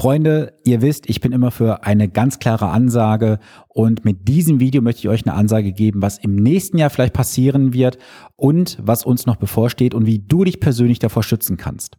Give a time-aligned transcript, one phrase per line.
[0.00, 4.80] Freunde, ihr wisst, ich bin immer für eine ganz klare Ansage und mit diesem Video
[4.80, 7.98] möchte ich euch eine Ansage geben, was im nächsten Jahr vielleicht passieren wird
[8.36, 11.98] und was uns noch bevorsteht und wie du dich persönlich davor schützen kannst.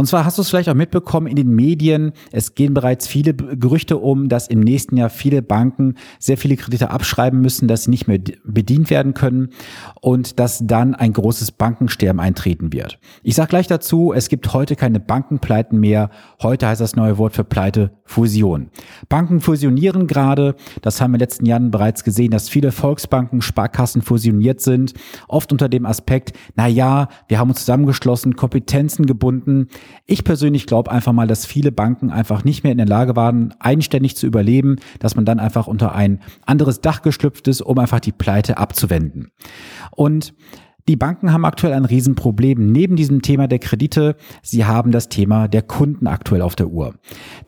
[0.00, 3.34] Und zwar hast du es vielleicht auch mitbekommen in den Medien, es gehen bereits viele
[3.34, 7.90] Gerüchte um, dass im nächsten Jahr viele Banken sehr viele Kredite abschreiben müssen, dass sie
[7.90, 9.50] nicht mehr bedient werden können
[10.00, 12.98] und dass dann ein großes Bankensterben eintreten wird.
[13.22, 16.08] Ich sage gleich dazu, es gibt heute keine Bankenpleiten mehr.
[16.40, 18.70] Heute heißt das neue Wort für Pleite Fusion.
[19.10, 20.54] Banken fusionieren gerade.
[20.80, 24.94] Das haben wir in den letzten Jahren bereits gesehen, dass viele Volksbanken, Sparkassen fusioniert sind.
[25.28, 29.68] Oft unter dem Aspekt, na ja, wir haben uns zusammengeschlossen, Kompetenzen gebunden.
[30.06, 33.54] Ich persönlich glaube einfach mal, dass viele Banken einfach nicht mehr in der Lage waren,
[33.58, 38.00] eigenständig zu überleben, dass man dann einfach unter ein anderes Dach geschlüpft ist, um einfach
[38.00, 39.30] die Pleite abzuwenden.
[39.90, 40.34] Und
[40.88, 42.72] die Banken haben aktuell ein Riesenproblem.
[42.72, 46.94] Neben diesem Thema der Kredite, sie haben das Thema der Kunden aktuell auf der Uhr.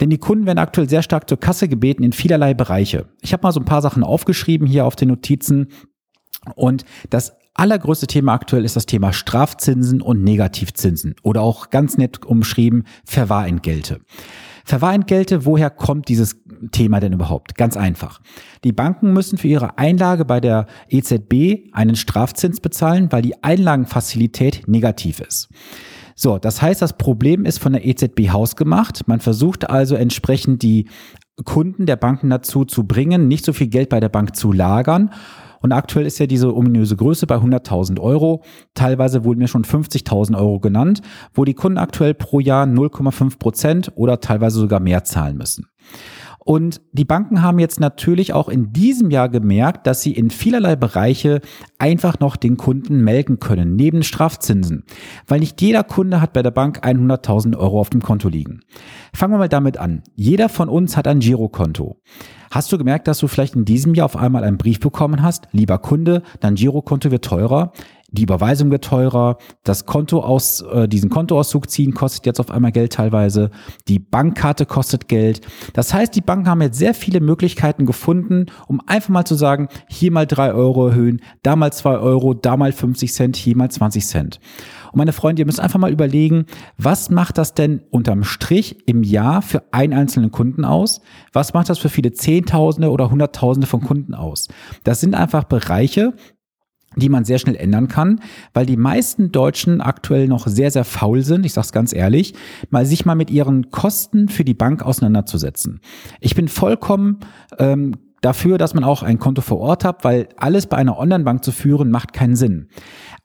[0.00, 3.06] Denn die Kunden werden aktuell sehr stark zur Kasse gebeten in vielerlei Bereiche.
[3.20, 5.68] Ich habe mal so ein paar Sachen aufgeschrieben hier auf den Notizen.
[6.54, 12.24] Und das allergrößte Thema aktuell ist das Thema Strafzinsen und Negativzinsen oder auch ganz nett
[12.24, 14.00] umschrieben Verwahrentgelte.
[14.64, 16.36] Verwahrentgelte, woher kommt dieses
[16.70, 17.56] Thema denn überhaupt?
[17.56, 18.20] Ganz einfach.
[18.64, 24.68] Die Banken müssen für ihre Einlage bei der EZB einen Strafzins bezahlen, weil die Einlagenfazilität
[24.68, 25.48] negativ ist.
[26.14, 29.08] So, das heißt, das Problem ist von der EZB hausgemacht.
[29.08, 30.88] Man versucht also entsprechend die
[31.44, 35.10] Kunden der Banken dazu zu bringen, nicht so viel Geld bei der Bank zu lagern
[35.62, 38.42] und aktuell ist ja diese ominöse Größe bei 100.000 Euro.
[38.74, 41.00] Teilweise wurden mir schon 50.000 Euro genannt,
[41.32, 45.66] wo die Kunden aktuell pro Jahr 0,5 Prozent oder teilweise sogar mehr zahlen müssen.
[46.44, 50.76] Und die Banken haben jetzt natürlich auch in diesem Jahr gemerkt, dass sie in vielerlei
[50.76, 51.40] Bereiche
[51.78, 54.84] einfach noch den Kunden melken können, neben Strafzinsen.
[55.26, 58.60] Weil nicht jeder Kunde hat bei der Bank 100.000 Euro auf dem Konto liegen.
[59.14, 60.02] Fangen wir mal damit an.
[60.16, 61.96] Jeder von uns hat ein Girokonto.
[62.50, 65.48] Hast du gemerkt, dass du vielleicht in diesem Jahr auf einmal einen Brief bekommen hast?
[65.52, 67.72] Lieber Kunde, dein Girokonto wird teurer
[68.12, 72.70] die Überweisung wird teurer, das Konto aus, äh, diesen Kontoauszug ziehen kostet jetzt auf einmal
[72.70, 73.50] Geld teilweise,
[73.88, 75.40] die Bankkarte kostet Geld.
[75.72, 79.68] Das heißt, die Banken haben jetzt sehr viele Möglichkeiten gefunden, um einfach mal zu sagen,
[79.88, 83.70] hier mal drei Euro erhöhen, da mal zwei Euro, da mal 50 Cent, hier mal
[83.70, 84.40] 20 Cent.
[84.92, 86.44] Und meine Freunde, ihr müsst einfach mal überlegen,
[86.76, 91.00] was macht das denn unterm Strich im Jahr für einen einzelnen Kunden aus?
[91.32, 94.48] Was macht das für viele Zehntausende oder Hunderttausende von Kunden aus?
[94.84, 96.12] Das sind einfach Bereiche,
[96.96, 98.20] die man sehr schnell ändern kann,
[98.54, 102.34] weil die meisten Deutschen aktuell noch sehr, sehr faul sind, ich sage es ganz ehrlich,
[102.70, 105.80] mal sich mal mit ihren Kosten für die Bank auseinanderzusetzen.
[106.20, 107.20] Ich bin vollkommen
[107.58, 111.44] ähm, dafür, dass man auch ein Konto vor Ort hat, weil alles bei einer Online-Bank
[111.44, 112.68] zu führen macht keinen Sinn.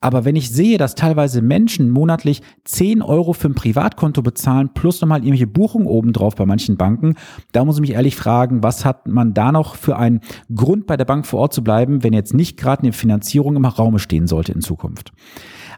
[0.01, 5.01] Aber wenn ich sehe, dass teilweise Menschen monatlich 10 Euro für ein Privatkonto bezahlen, plus
[5.01, 7.15] nochmal irgendwelche Buchungen obendrauf bei manchen Banken,
[7.51, 10.21] da muss ich mich ehrlich fragen, was hat man da noch für einen
[10.53, 13.65] Grund bei der Bank vor Ort zu bleiben, wenn jetzt nicht gerade eine Finanzierung im
[13.65, 15.13] Raume stehen sollte in Zukunft.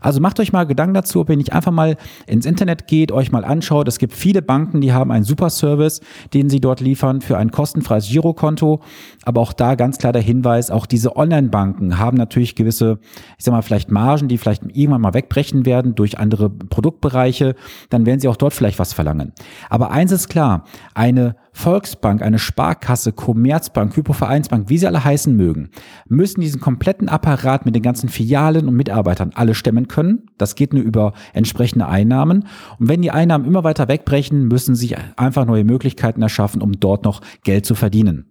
[0.01, 3.31] Also macht euch mal Gedanken dazu, ob ihr nicht einfach mal ins Internet geht, euch
[3.31, 3.87] mal anschaut.
[3.87, 6.01] Es gibt viele Banken, die haben einen super Service,
[6.33, 8.81] den sie dort liefern für ein kostenfreies Girokonto.
[9.23, 12.99] Aber auch da ganz klar der Hinweis, auch diese Online-Banken haben natürlich gewisse,
[13.37, 17.55] ich sag mal, vielleicht Margen, die vielleicht irgendwann mal wegbrechen werden durch andere Produktbereiche.
[17.89, 19.33] Dann werden sie auch dort vielleicht was verlangen.
[19.69, 25.69] Aber eins ist klar, eine Volksbank, eine Sparkasse, Commerzbank, Hypovereinsbank, wie sie alle heißen mögen,
[26.07, 30.27] müssen diesen kompletten Apparat mit den ganzen Filialen und Mitarbeitern alle stemmen können.
[30.37, 32.45] Das geht nur über entsprechende Einnahmen.
[32.79, 37.03] Und wenn die Einnahmen immer weiter wegbrechen, müssen sie einfach neue Möglichkeiten erschaffen, um dort
[37.03, 38.28] noch Geld zu verdienen.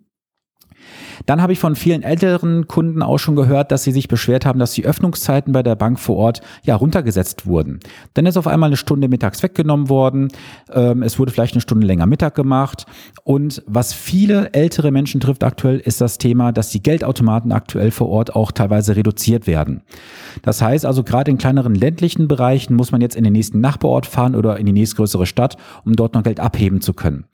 [1.27, 4.59] Dann habe ich von vielen älteren Kunden auch schon gehört, dass sie sich beschwert haben,
[4.59, 7.81] dass die Öffnungszeiten bei der Bank vor Ort ja runtergesetzt wurden.
[8.15, 10.29] Dann ist auf einmal eine Stunde mittags weggenommen worden.
[10.73, 12.87] Ähm, es wurde vielleicht eine Stunde länger Mittag gemacht.
[13.25, 18.09] Und was viele ältere Menschen trifft aktuell, ist das Thema, dass die Geldautomaten aktuell vor
[18.09, 19.83] Ort auch teilweise reduziert werden.
[20.43, 24.07] Das heißt also, gerade in kleineren ländlichen Bereichen muss man jetzt in den nächsten Nachbarort
[24.07, 27.25] fahren oder in die nächstgrößere Stadt, um dort noch Geld abheben zu können.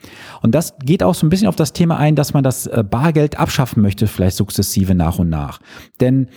[0.43, 2.85] Und das geht auch so ein bisschen auf das Thema ein, dass man das äh,
[2.89, 5.61] Bargeld abschaffen möchte, vielleicht sukzessive nach und nach.
[6.01, 6.29] Denn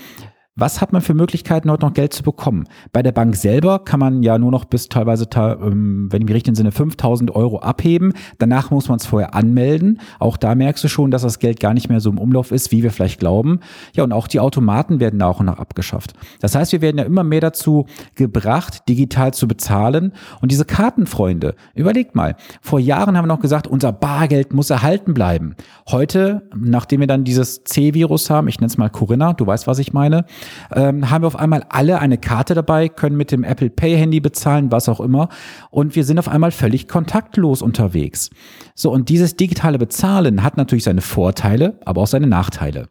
[0.58, 2.68] was hat man für Möglichkeiten, heute noch Geld zu bekommen?
[2.92, 6.36] Bei der Bank selber kann man ja nur noch bis teilweise, ähm, wenn ich mich
[6.36, 8.14] richtig entsinne, 5000 Euro abheben.
[8.40, 10.02] Danach muss man es vorher anmelden.
[10.20, 12.72] Auch da merkst du schon, dass das Geld gar nicht mehr so im Umlauf ist,
[12.72, 13.60] wie wir vielleicht glauben.
[13.94, 16.14] Ja, und auch die Automaten werden nach und nach abgeschafft.
[16.42, 20.12] Das heißt, wir werden ja immer mehr dazu gebracht, digital zu bezahlen.
[20.42, 25.14] Und diese Kartenfreunde, überlegt mal, vor Jahren haben wir noch gesagt, unser Bargeld muss erhalten
[25.14, 25.56] bleiben.
[25.92, 29.78] Heute, nachdem wir dann dieses C-Virus haben, ich nenne es mal Corinna, du weißt, was
[29.78, 30.26] ich meine,
[30.74, 34.20] ähm, haben wir auf einmal alle eine Karte dabei, können mit dem Apple Pay Handy
[34.20, 35.30] bezahlen, was auch immer.
[35.70, 38.30] Und wir sind auf einmal völlig kontaktlos unterwegs.
[38.76, 42.88] So, und dieses digitale Bezahlen hat natürlich seine Vorteile, aber auch seine Nachteile.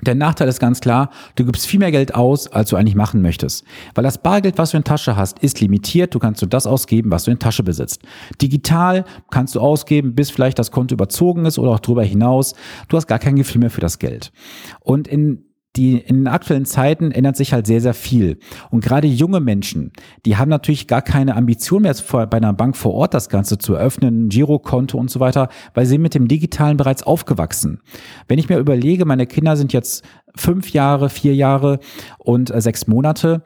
[0.00, 3.20] Der Nachteil ist ganz klar, du gibst viel mehr Geld aus, als du eigentlich machen
[3.20, 3.64] möchtest.
[3.94, 6.14] Weil das Bargeld, was du in Tasche hast, ist limitiert.
[6.14, 8.00] Du kannst nur das ausgeben, was du in Tasche besitzt.
[8.40, 12.54] Digital kannst du ausgeben, bis vielleicht das Konto überzogen ist oder auch darüber hinaus.
[12.88, 14.32] Du hast gar kein Gefühl mehr für das Geld.
[14.80, 15.44] Und in
[15.76, 18.38] die in den aktuellen Zeiten ändert sich halt sehr, sehr viel.
[18.70, 19.92] Und gerade junge Menschen,
[20.26, 23.74] die haben natürlich gar keine Ambition mehr bei einer Bank vor Ort das Ganze zu
[23.74, 27.80] eröffnen, Girokonto und so weiter, weil sie mit dem Digitalen bereits aufgewachsen.
[28.28, 30.04] Wenn ich mir überlege, meine Kinder sind jetzt
[30.34, 31.78] fünf Jahre, vier Jahre
[32.18, 33.42] und äh, sechs Monate,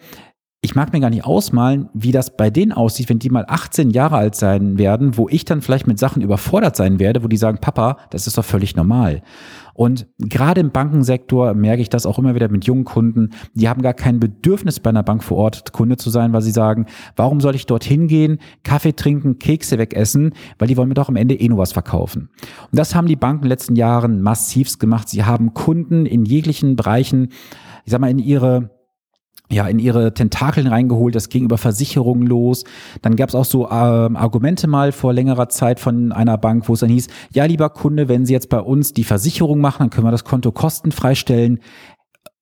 [0.66, 3.90] ich mag mir gar nicht ausmalen, wie das bei denen aussieht, wenn die mal 18
[3.90, 7.36] Jahre alt sein werden, wo ich dann vielleicht mit Sachen überfordert sein werde, wo die
[7.36, 9.22] sagen, Papa, das ist doch völlig normal.
[9.74, 13.80] Und gerade im Bankensektor merke ich das auch immer wieder mit jungen Kunden, die haben
[13.80, 17.40] gar kein Bedürfnis bei einer Bank vor Ort Kunde zu sein, weil sie sagen, warum
[17.40, 21.36] soll ich dorthin gehen, Kaffee trinken, Kekse wegessen, weil die wollen mir doch am Ende
[21.36, 22.28] eh nur was verkaufen.
[22.72, 25.08] Und das haben die Banken in den letzten Jahren massivst gemacht.
[25.08, 27.28] Sie haben Kunden in jeglichen Bereichen,
[27.84, 28.75] ich sag mal, in ihre
[29.50, 32.64] ja, in ihre Tentakeln reingeholt, das ging über Versicherungen los.
[33.02, 36.74] Dann gab es auch so ähm, Argumente mal vor längerer Zeit von einer Bank, wo
[36.74, 39.90] es dann hieß, ja, lieber Kunde, wenn Sie jetzt bei uns die Versicherung machen, dann
[39.90, 41.60] können wir das Konto kostenfrei stellen.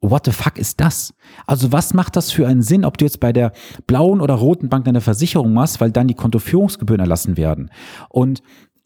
[0.01, 1.15] What the fuck ist das?
[1.47, 3.53] Also was macht das für einen Sinn, ob du jetzt bei der
[3.87, 7.71] blauen oder roten Bank deine Versicherung machst, weil dann die Kontoführungsgebühren erlassen werden?
[8.11, 8.43] Und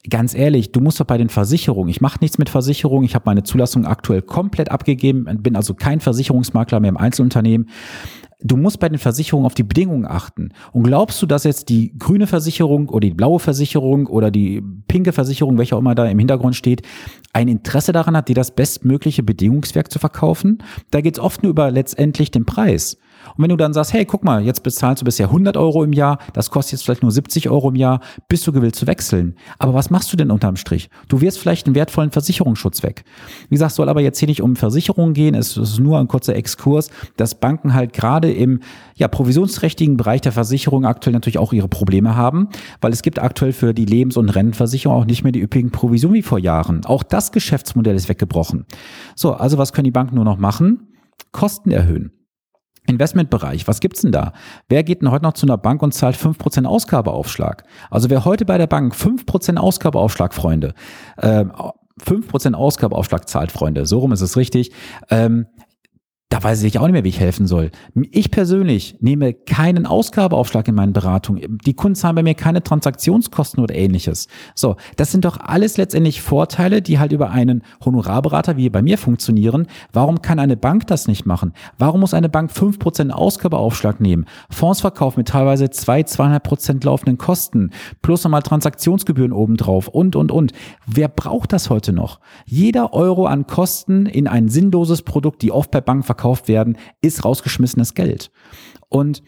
[0.09, 3.25] ganz ehrlich, du musst doch bei den Versicherungen, ich mache nichts mit Versicherungen, ich habe
[3.27, 7.69] meine Zulassung aktuell komplett abgegeben, bin also kein Versicherungsmakler mehr im Einzelunternehmen.
[8.41, 10.51] Du musst bei den Versicherungen auf die Bedingungen achten.
[10.73, 15.13] Und glaubst du, dass jetzt die grüne Versicherung oder die blaue Versicherung oder die pinke
[15.13, 16.83] Versicherung, welcher auch immer da im Hintergrund steht,
[17.33, 20.63] ein Interesse daran hat, dir das bestmögliche Bedingungswerk zu verkaufen?
[20.93, 22.97] Da geht es oft nur über letztendlich den Preis.
[23.37, 25.93] Und wenn du dann sagst, hey, guck mal, jetzt bezahlst du bisher 100 Euro im
[25.93, 29.37] Jahr, das kostet jetzt vielleicht nur 70 Euro im Jahr, bist du gewillt zu wechseln.
[29.59, 30.91] Aber was machst du denn unterm Strich?
[31.09, 33.05] Du wirst vielleicht einen wertvollen Versicherungsschutz weg.
[33.49, 36.35] Wie gesagt, soll aber jetzt hier nicht um Versicherungen gehen, es ist nur ein kurzer
[36.35, 38.61] Exkurs, dass Banken halt gerade im
[38.95, 42.49] ja, provisionsträchtigen Bereich der Versicherung aktuell natürlich auch ihre Probleme haben,
[42.81, 46.15] weil es gibt aktuell für die Lebens- und Rentenversicherung auch nicht mehr die üppigen Provisionen
[46.15, 46.85] wie vor Jahren.
[46.85, 48.67] Auch das Geschäftsmodell ist weggebrochen.
[49.15, 50.89] So, also was können die Banken nur noch machen?
[51.33, 52.18] Kosten erhöhen.
[52.89, 54.33] Investmentbereich, was gibt's denn da?
[54.69, 57.65] Wer geht denn heute noch zu einer Bank und zahlt 5% Ausgabeaufschlag?
[57.91, 60.75] Also wer heute bei der Bank 5% Ausgabeaufschlag, Freunde,
[61.19, 61.45] äh,
[62.05, 64.73] 5% Ausgabeaufschlag zahlt, Freunde, so rum ist es richtig,
[65.11, 65.47] ähm,
[66.31, 67.71] da weiß ich auch nicht mehr, wie ich helfen soll.
[68.11, 71.57] Ich persönlich nehme keinen Ausgabeaufschlag in meinen Beratungen.
[71.65, 74.29] Die Kunden zahlen bei mir keine Transaktionskosten oder ähnliches.
[74.55, 78.99] So, das sind doch alles letztendlich Vorteile, die halt über einen Honorarberater wie bei mir
[78.99, 79.69] funktionieren.
[79.91, 81.55] Warum kann eine Bank das nicht machen?
[81.79, 84.27] Warum muss eine Bank fünf Prozent Ausgabeaufschlag nehmen?
[84.51, 87.71] Fondsverkauf mit teilweise zwei, zweieinhalb Prozent laufenden Kosten,
[88.03, 90.53] plus nochmal Transaktionsgebühren obendrauf und, und, und.
[90.87, 92.21] Wer braucht das heute noch?
[92.45, 96.18] Jeder Euro an Kosten in ein sinnloses Produkt, die oft bei Banken verkauft
[96.49, 98.31] werden, ist rausgeschmissenes Geld.
[98.89, 99.23] Und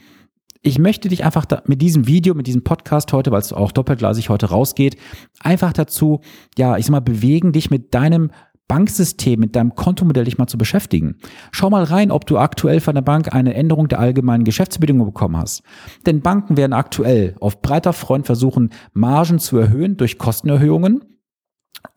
[0.63, 3.73] ich möchte dich einfach da, mit diesem Video, mit diesem Podcast heute, weil es auch
[3.73, 4.97] doppelglasig heute rausgeht,
[5.41, 6.21] einfach dazu,
[6.59, 8.31] ja, ich sag mal, bewegen, dich mit deinem
[8.69, 11.17] Banksystem, mit deinem Kontomodell dich mal zu beschäftigen.
[11.51, 15.37] Schau mal rein, ob du aktuell von der Bank eine Änderung der allgemeinen Geschäftsbedingungen bekommen
[15.37, 15.63] hast.
[16.07, 21.01] Denn Banken werden aktuell auf breiter Front versuchen, Margen zu erhöhen durch Kostenerhöhungen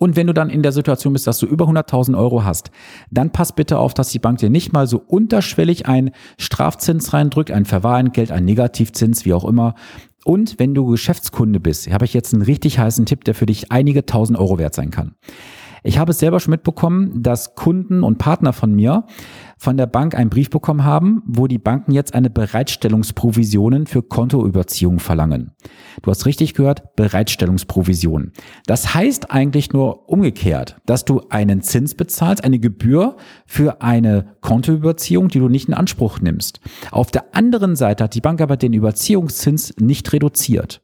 [0.03, 2.71] und wenn du dann in der Situation bist, dass du über 100.000 Euro hast,
[3.09, 7.51] dann pass bitte auf, dass die Bank dir nicht mal so unterschwellig einen Strafzins reindrückt,
[7.51, 9.75] ein Verwahrentgelt, ein Negativzins, wie auch immer.
[10.25, 13.71] Und wenn du Geschäftskunde bist, habe ich jetzt einen richtig heißen Tipp, der für dich
[13.71, 15.15] einige tausend Euro wert sein kann.
[15.83, 19.05] Ich habe es selber schon mitbekommen, dass Kunden und Partner von mir
[19.57, 24.99] von der Bank einen Brief bekommen haben, wo die Banken jetzt eine Bereitstellungsprovisionen für Kontoüberziehung
[24.99, 25.51] verlangen.
[26.01, 28.33] Du hast richtig gehört, Bereitstellungsprovision.
[28.65, 35.29] Das heißt eigentlich nur umgekehrt, dass du einen Zins bezahlst, eine Gebühr für eine Kontoüberziehung,
[35.29, 36.59] die du nicht in Anspruch nimmst.
[36.91, 40.82] Auf der anderen Seite hat die Bank aber den Überziehungszins nicht reduziert.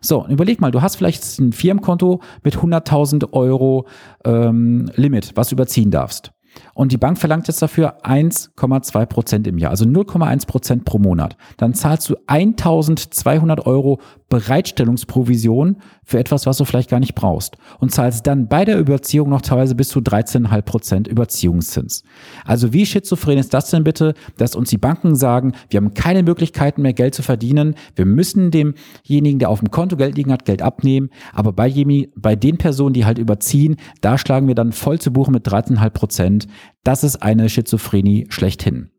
[0.00, 3.86] So, überleg mal, du hast vielleicht ein Firmenkonto mit 100.000 Euro
[4.24, 6.32] ähm, Limit, was du überziehen darfst.
[6.74, 11.36] Und die Bank verlangt jetzt dafür 1,2 Prozent im Jahr, also 0,1 Prozent pro Monat.
[11.56, 17.56] Dann zahlst du 1200 Euro Bereitstellungsprovision für etwas, was du vielleicht gar nicht brauchst.
[17.78, 22.04] Und zahlst dann bei der Überziehung noch teilweise bis zu 13,5 Prozent Überziehungszins.
[22.44, 26.22] Also wie schizophren ist das denn bitte, dass uns die Banken sagen, wir haben keine
[26.22, 30.44] Möglichkeiten mehr Geld zu verdienen, wir müssen demjenigen, der auf dem Konto Geld liegen hat,
[30.44, 31.72] Geld abnehmen, aber bei,
[32.16, 35.90] bei den Personen, die halt überziehen, da schlagen wir dann voll zu Buche mit 13,5
[35.90, 36.46] Prozent.
[36.84, 38.90] Das ist eine Schizophrenie schlechthin.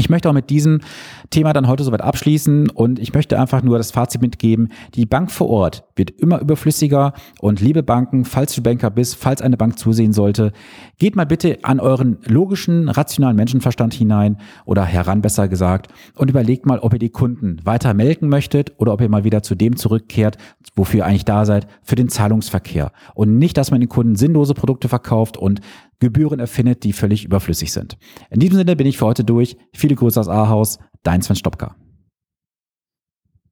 [0.00, 0.80] Ich möchte auch mit diesem
[1.30, 4.68] Thema dann heute soweit abschließen und ich möchte einfach nur das Fazit mitgeben.
[4.94, 9.42] Die Bank vor Ort wird immer überflüssiger und liebe Banken, falls du Banker bist, falls
[9.42, 10.52] eine Bank zusehen sollte,
[10.98, 16.64] geht mal bitte an euren logischen, rationalen Menschenverstand hinein oder heran besser gesagt und überlegt
[16.64, 19.76] mal, ob ihr die Kunden weiter melken möchtet oder ob ihr mal wieder zu dem
[19.76, 20.38] zurückkehrt,
[20.76, 22.92] wofür ihr eigentlich da seid, für den Zahlungsverkehr.
[23.14, 25.60] Und nicht, dass man den Kunden sinnlose Produkte verkauft und
[26.00, 27.98] Gebühren erfindet, die völlig überflüssig sind.
[28.30, 29.56] In diesem Sinne bin ich für heute durch.
[29.74, 31.76] Viele Grüße aus Ahaus, dein Sven Stopka.